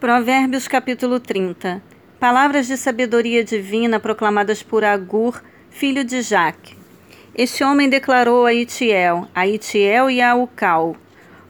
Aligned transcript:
Provérbios 0.00 0.68
capítulo 0.68 1.18
30 1.18 1.82
Palavras 2.20 2.68
de 2.68 2.76
sabedoria 2.76 3.42
divina 3.42 3.98
proclamadas 3.98 4.62
por 4.62 4.84
Agur, 4.84 5.42
filho 5.70 6.04
de 6.04 6.22
Jaque. 6.22 6.76
Este 7.34 7.64
homem 7.64 7.88
declarou 7.88 8.46
a 8.46 8.54
Itiel, 8.54 9.26
a 9.34 9.44
Itiel 9.48 10.08
e 10.08 10.22
a 10.22 10.36
Ucal: 10.36 10.94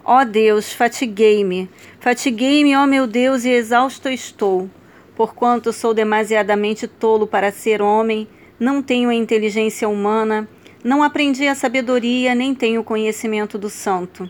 Ó 0.03 0.25
Deus, 0.25 0.73
fatiguei-me, 0.73 1.69
fatiguei-me, 2.01 2.75
ó 2.75 2.87
meu 2.87 3.07
Deus, 3.07 3.45
e 3.45 3.51
exausto 3.51 4.09
estou. 4.09 4.71
Porquanto 5.15 5.71
sou 5.71 5.93
demasiadamente 5.93 6.89
tolo 6.89 7.27
para 7.27 7.53
ser 7.53 7.83
homem, 7.83 8.27
não 8.59 8.83
tenho 8.83 9.11
a 9.11 9.15
inteligência 9.15 9.87
humana, 9.87 10.49
não 10.83 11.03
aprendi 11.03 11.46
a 11.46 11.55
sabedoria, 11.55 12.35
nem 12.35 12.55
tenho 12.55 12.83
conhecimento 12.83 13.59
do 13.59 13.69
santo. 13.69 14.27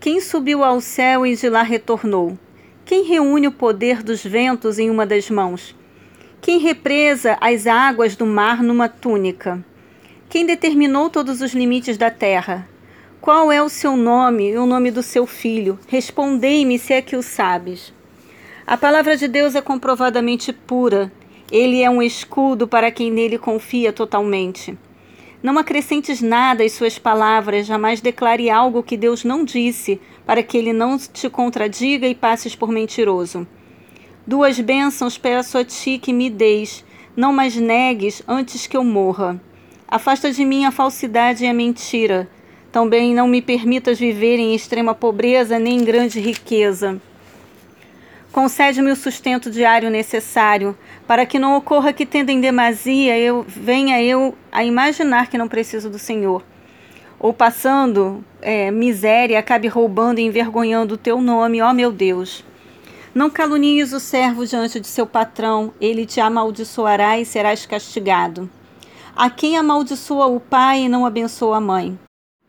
Quem 0.00 0.20
subiu 0.20 0.64
ao 0.64 0.80
céu 0.80 1.24
e 1.24 1.36
de 1.36 1.48
lá 1.48 1.62
retornou? 1.62 2.36
Quem 2.86 3.02
reúne 3.02 3.48
o 3.48 3.52
poder 3.52 4.00
dos 4.00 4.22
ventos 4.22 4.78
em 4.78 4.88
uma 4.88 5.04
das 5.04 5.28
mãos? 5.28 5.74
Quem 6.40 6.60
represa 6.60 7.36
as 7.40 7.66
águas 7.66 8.14
do 8.14 8.24
mar 8.24 8.62
numa 8.62 8.88
túnica? 8.88 9.58
Quem 10.28 10.46
determinou 10.46 11.10
todos 11.10 11.40
os 11.40 11.52
limites 11.52 11.98
da 11.98 12.12
terra? 12.12 12.68
Qual 13.20 13.50
é 13.50 13.60
o 13.60 13.68
seu 13.68 13.96
nome 13.96 14.52
e 14.52 14.56
o 14.56 14.66
nome 14.66 14.92
do 14.92 15.02
seu 15.02 15.26
filho? 15.26 15.76
Respondei-me 15.88 16.78
se 16.78 16.92
é 16.92 17.02
que 17.02 17.16
o 17.16 17.24
sabes. 17.24 17.92
A 18.64 18.76
palavra 18.76 19.16
de 19.16 19.26
Deus 19.26 19.56
é 19.56 19.60
comprovadamente 19.60 20.52
pura. 20.52 21.10
Ele 21.50 21.82
é 21.82 21.90
um 21.90 22.00
escudo 22.00 22.68
para 22.68 22.92
quem 22.92 23.10
nele 23.10 23.36
confia 23.36 23.92
totalmente. 23.92 24.78
Não 25.42 25.58
acrescentes 25.58 26.20
nada 26.20 26.64
às 26.64 26.72
suas 26.72 26.98
palavras, 26.98 27.66
jamais 27.66 28.00
declare 28.00 28.50
algo 28.50 28.82
que 28.82 28.96
Deus 28.96 29.22
não 29.22 29.44
disse, 29.44 30.00
para 30.24 30.42
que 30.42 30.56
ele 30.56 30.72
não 30.72 30.98
te 30.98 31.28
contradiga 31.28 32.06
e 32.06 32.14
passes 32.14 32.54
por 32.54 32.70
mentiroso. 32.70 33.46
Duas 34.26 34.58
bênçãos 34.58 35.16
peço 35.16 35.56
a 35.56 35.64
ti 35.64 35.98
que 35.98 36.12
me 36.12 36.28
deis, 36.28 36.84
não 37.16 37.32
mais 37.32 37.54
negues 37.56 38.22
antes 38.26 38.66
que 38.66 38.76
eu 38.76 38.82
morra. 38.82 39.40
Afasta 39.86 40.32
de 40.32 40.44
mim 40.44 40.64
a 40.64 40.72
falsidade 40.72 41.44
e 41.44 41.46
a 41.46 41.54
mentira. 41.54 42.28
Também 42.72 43.14
não 43.14 43.28
me 43.28 43.40
permitas 43.40 43.98
viver 43.98 44.38
em 44.38 44.54
extrema 44.54 44.94
pobreza 44.94 45.58
nem 45.58 45.78
em 45.78 45.84
grande 45.84 46.18
riqueza. 46.18 47.00
Concede-me 48.36 48.90
o 48.90 48.96
sustento 48.96 49.50
diário 49.50 49.88
necessário, 49.88 50.76
para 51.06 51.24
que 51.24 51.38
não 51.38 51.56
ocorra 51.56 51.90
que, 51.90 52.04
tendo 52.04 52.28
em 52.28 52.38
demasia, 52.38 53.18
eu 53.18 53.42
venha 53.48 54.02
eu 54.02 54.36
a 54.52 54.62
imaginar 54.62 55.28
que 55.28 55.38
não 55.38 55.48
preciso 55.48 55.88
do 55.88 55.98
Senhor. 55.98 56.44
Ou 57.18 57.32
passando 57.32 58.22
é, 58.42 58.70
miséria, 58.70 59.38
acabe 59.38 59.68
roubando 59.68 60.18
e 60.18 60.22
envergonhando 60.22 60.96
o 60.96 60.98
teu 60.98 61.22
nome, 61.22 61.62
ó 61.62 61.72
meu 61.72 61.90
Deus. 61.90 62.44
Não 63.14 63.30
calunies 63.30 63.94
o 63.94 63.98
servo 63.98 64.44
diante 64.44 64.78
de 64.78 64.86
seu 64.86 65.06
patrão, 65.06 65.72
ele 65.80 66.04
te 66.04 66.20
amaldiçoará 66.20 67.18
e 67.18 67.24
serás 67.24 67.64
castigado. 67.64 68.50
A 69.16 69.30
quem 69.30 69.56
amaldiçoa 69.56 70.26
o 70.26 70.38
pai 70.38 70.82
e 70.82 70.88
não 70.90 71.06
abençoa 71.06 71.56
a 71.56 71.60
mãe? 71.62 71.98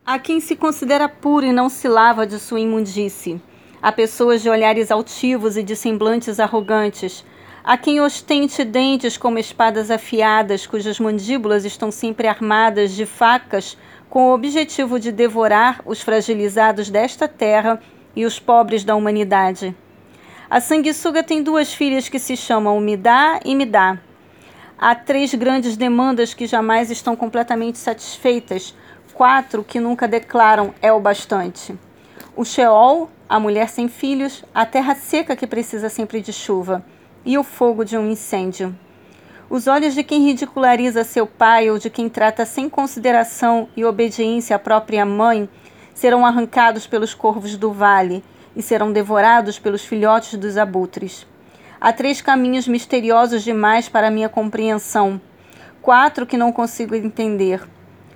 A 0.06 0.20
quem 0.20 0.42
se 0.42 0.54
considera 0.54 1.08
puro 1.08 1.46
e 1.46 1.54
não 1.54 1.70
se 1.70 1.88
lava 1.88 2.28
de 2.28 2.38
sua 2.40 2.60
imundície? 2.60 3.42
A 3.88 3.92
pessoas 3.94 4.42
de 4.42 4.50
olhares 4.50 4.92
altivos 4.92 5.56
e 5.56 5.64
de 5.64 5.74
semblantes 5.74 6.42
arrogantes, 6.42 7.24
a 7.64 7.78
quem 7.78 8.02
ostente 8.02 8.66
dentes 8.66 9.16
como 9.18 9.40
espadas 9.40 9.90
afiadas, 9.90 10.68
cujas 10.68 11.00
mandíbulas 11.00 11.64
estão 11.64 11.90
sempre 11.90 12.28
armadas 12.28 12.92
de 12.92 13.06
facas, 13.06 13.78
com 14.10 14.28
o 14.28 14.34
objetivo 14.34 15.00
de 15.00 15.10
devorar 15.10 15.80
os 15.86 16.02
fragilizados 16.02 16.90
desta 16.90 17.30
terra 17.30 17.82
e 18.14 18.26
os 18.26 18.38
pobres 18.38 18.84
da 18.84 18.94
humanidade. 18.94 19.74
A 20.50 20.60
sanguessuga 20.60 21.24
tem 21.24 21.42
duas 21.42 21.74
filhas 21.74 22.10
que 22.10 22.20
se 22.20 22.36
chamam 22.36 22.82
Midá 22.82 23.40
e 23.46 23.56
Midá. 23.56 24.00
Há 24.78 24.96
três 24.96 25.34
grandes 25.34 25.78
demandas 25.78 26.34
que 26.34 26.46
jamais 26.46 26.92
estão 26.92 27.16
completamente 27.16 27.78
satisfeitas, 27.78 28.76
quatro 29.14 29.64
que 29.64 29.80
nunca 29.80 30.10
declaram 30.10 30.74
é 30.82 30.92
o 30.92 31.00
bastante. 31.00 31.74
O 32.36 32.44
Sheol, 32.44 33.10
a 33.30 33.40
mulher 33.40 33.70
sem 33.70 33.88
filhos, 33.88 34.44
a 34.54 34.66
terra 34.66 34.96
seca 34.96 35.36
que 35.36 35.48
precisa 35.48 35.90
sempre 35.90 36.22
de 36.22 36.32
chuva 36.32 36.84
e 37.26 37.38
o 37.38 37.44
fogo 37.44 37.84
de 37.84 37.98
um 37.98 38.10
incêndio. 38.10 38.76
Os 39.50 39.68
olhos 39.68 39.94
de 39.94 40.04
quem 40.04 40.24
ridiculariza 40.24 41.04
seu 41.04 41.26
pai 41.26 41.70
ou 41.70 41.78
de 41.78 41.90
quem 41.90 42.10
trata 42.10 42.46
sem 42.46 42.70
consideração 42.70 43.70
e 43.76 43.86
obediência 43.86 44.56
a 44.56 44.60
própria 44.60 45.06
mãe 45.06 45.50
serão 45.94 46.26
arrancados 46.26 46.86
pelos 46.86 47.14
corvos 47.14 47.58
do 47.58 47.72
vale 47.72 48.24
e 48.56 48.62
serão 48.62 48.92
devorados 48.92 49.58
pelos 49.58 49.86
filhotes 49.86 50.38
dos 50.38 50.58
abutres. 50.58 51.26
Há 51.80 51.94
três 51.94 52.22
caminhos 52.22 52.68
misteriosos 52.68 53.44
demais 53.44 53.88
para 53.88 54.12
minha 54.12 54.28
compreensão, 54.28 55.22
quatro 55.82 56.26
que 56.26 56.38
não 56.38 56.52
consigo 56.52 56.96
entender: 56.96 57.68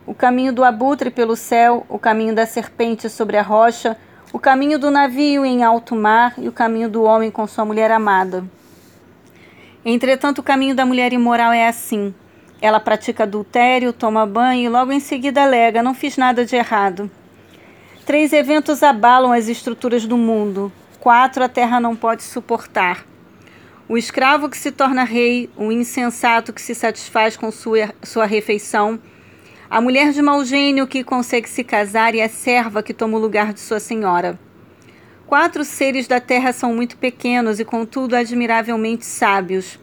o 0.06 0.14
caminho 0.14 0.52
do 0.52 0.64
abutre 0.64 1.10
pelo 1.10 1.36
céu, 1.36 1.86
o 1.88 2.00
caminho 2.00 2.36
da 2.36 2.46
serpente 2.46 3.08
sobre 3.08 3.38
a 3.38 3.42
rocha, 3.42 3.96
o 4.34 4.40
caminho 4.40 4.80
do 4.80 4.90
navio 4.90 5.44
em 5.44 5.64
alto 5.64 5.94
mar 5.94 6.34
e 6.38 6.48
o 6.48 6.54
caminho 6.54 6.90
do 6.90 7.04
homem 7.04 7.30
com 7.30 7.46
sua 7.46 7.66
mulher 7.66 7.92
amada. 7.92 8.46
Entretanto, 9.84 10.40
o 10.40 10.44
caminho 10.44 10.74
da 10.74 10.86
mulher 10.86 11.12
imoral 11.12 11.52
é 11.52 11.68
assim. 11.68 12.14
Ela 12.62 12.80
pratica 12.80 13.24
adultério, 13.24 13.92
toma 13.92 14.26
banho 14.26 14.64
e 14.64 14.70
logo 14.70 14.92
em 14.92 15.00
seguida 15.00 15.44
alega: 15.44 15.84
Não 15.84 15.94
fiz 15.94 16.16
nada 16.16 16.46
de 16.46 16.56
errado. 16.56 17.12
Três 18.06 18.32
eventos 18.32 18.84
abalam 18.84 19.34
as 19.34 19.48
estruturas 19.48 20.06
do 20.06 20.18
mundo. 20.18 20.72
Quatro 21.00 21.44
a 21.44 21.50
terra 21.50 21.80
não 21.80 21.96
pode 21.96 22.24
suportar. 22.24 23.06
O 23.90 23.98
escravo 23.98 24.50
que 24.50 24.58
se 24.58 24.72
torna 24.72 25.04
rei, 25.04 25.50
o 25.58 25.72
insensato 25.72 26.54
que 26.54 26.62
se 26.62 26.74
satisfaz 26.74 27.36
com 27.36 27.52
sua, 27.52 27.94
sua 28.02 28.26
refeição 28.26 29.00
a 29.72 29.80
mulher 29.80 30.12
de 30.12 30.22
mau 30.22 30.44
gênio 30.44 30.86
que 30.86 31.02
consegue 31.02 31.48
se 31.48 31.64
casar 31.64 32.14
e 32.14 32.22
a 32.22 32.28
serva 32.28 32.84
que 32.84 32.94
toma 32.94 33.18
o 33.18 33.22
lugar 33.22 33.54
de 33.54 33.62
sua 33.62 33.80
senhora. 33.80 34.38
Quatro 35.26 35.64
seres 35.64 36.10
da 36.10 36.20
terra 36.20 36.52
são 36.52 36.76
muito 36.76 36.98
pequenos 36.98 37.58
e, 37.58 37.64
contudo, 37.64 38.18
admiravelmente 38.18 39.06
sábios. 39.06 39.80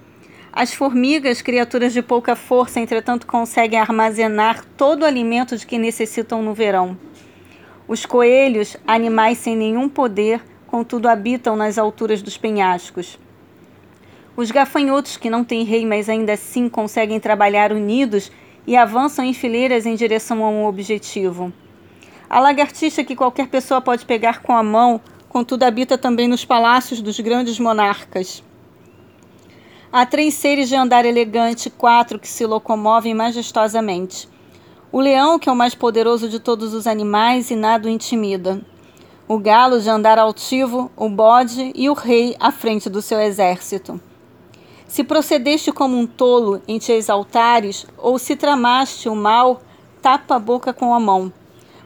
As 0.53 0.75
formigas, 0.75 1.41
criaturas 1.41 1.95
de 1.95 2.03
pouca 2.03 2.37
força, 2.37 2.79
entretanto, 2.79 3.27
conseguem 3.27 3.81
armazenar 3.81 4.63
todo 4.77 5.05
o 5.05 5.07
alimento 5.07 5.57
de 5.57 5.67
que 5.67 5.79
necessitam 5.79 6.43
no 6.43 6.53
verão. 6.53 6.95
Os 7.89 8.05
coelhos, 8.05 8.77
animais 8.87 9.39
sem 9.39 9.57
nenhum 9.57 9.89
poder, 9.89 10.43
contudo, 10.67 11.09
habitam 11.09 11.57
nas 11.57 11.79
alturas 11.79 12.21
dos 12.21 12.37
penhascos. 12.37 13.19
Os 14.37 14.51
gafanhotos, 14.51 15.17
que 15.17 15.31
não 15.31 15.43
têm 15.43 15.65
rei, 15.65 15.87
mas 15.87 16.11
ainda 16.11 16.35
assim 16.35 16.69
conseguem 16.69 17.19
trabalhar 17.19 17.73
unidos 17.73 18.31
e 18.67 18.77
avançam 18.77 19.25
em 19.25 19.33
fileiras 19.33 19.87
em 19.87 19.95
direção 19.95 20.45
a 20.45 20.49
um 20.49 20.67
objetivo. 20.67 21.53
A 22.29 22.41
lagartixa 22.41 23.05
que 23.05 23.17
qualquer 23.17 23.49
pessoa 23.49 23.81
pode 23.81 24.05
pegar 24.05 24.43
com 24.43 24.55
a 24.55 24.63
mão, 24.63 25.01
contudo 25.29 25.63
habita 25.63 25.97
também 25.97 26.29
nos 26.29 26.45
palácios 26.45 27.01
dos 27.01 27.19
grandes 27.21 27.59
monarcas. 27.59 28.43
Há 29.91 30.05
três 30.05 30.35
seres 30.35 30.69
de 30.69 30.77
andar 30.77 31.07
elegante, 31.07 31.71
quatro 31.71 32.19
que 32.19 32.29
se 32.29 32.45
locomovem 32.45 33.15
majestosamente. 33.15 34.29
O 34.93 35.01
leão, 35.01 35.39
que 35.39 35.49
é 35.49 35.53
o 35.53 35.57
mais 35.57 35.75
poderoso 35.75 36.29
de 36.29 36.39
todos 36.39 36.75
os 36.75 36.87
animais 36.87 37.51
e 37.51 37.57
nada 37.57 37.89
o 37.89 37.91
intimida. 37.91 38.61
O 39.27 39.39
galo 39.39 39.81
de 39.81 39.89
andar 39.89 40.19
altivo, 40.19 40.91
o 40.97 41.09
bode 41.09 41.73
e 41.75 41.89
o 41.89 41.95
rei 41.95 42.37
à 42.39 42.51
frente 42.51 42.91
do 42.91 43.01
seu 43.01 43.21
exército. 43.21 44.01
Se 44.89 45.05
procedeste 45.05 45.71
como 45.71 45.99
um 45.99 46.07
tolo 46.07 46.63
em 46.67 46.79
te 46.79 46.93
exaltares, 46.93 47.87
ou 47.99 48.19
se 48.19 48.35
tramaste 48.35 49.07
o 49.07 49.15
mal, 49.15 49.61
tapa 50.01 50.37
a 50.37 50.39
boca 50.39 50.73
com 50.73 50.95
a 50.95 50.99
mão. 50.99 51.31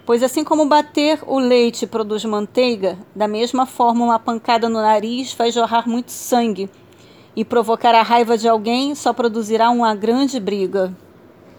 Pois 0.07 0.23
assim 0.23 0.45
como 0.45 0.67
bater 0.67 1.19
o 1.27 1.41
leite 1.41 1.85
produz 1.85 2.25
manteiga, 2.25 2.97
da 3.15 3.27
mesma 3.27 3.67
forma 3.67 4.05
uma 4.05 4.21
pancada 4.21 4.69
no 4.69 4.81
nariz 4.81 5.33
faz 5.33 5.53
jorrar 5.53 5.89
muito 5.89 6.13
sangue, 6.13 6.71
e 7.35 7.45
provocar 7.45 7.93
a 7.93 8.03
raiva 8.03 8.39
de 8.39 8.49
alguém 8.49 8.95
só 8.95 9.13
produzirá 9.13 9.71
uma 9.71 9.97
grande 9.97 10.39
briga. 10.39 10.97